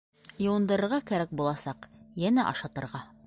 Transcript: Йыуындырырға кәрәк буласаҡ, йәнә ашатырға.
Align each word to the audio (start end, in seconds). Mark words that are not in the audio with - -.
Йыуындырырға 0.45 0.99
кәрәк 1.11 1.35
буласаҡ, 1.41 1.87
йәнә 2.25 2.49
ашатырға. 2.55 3.05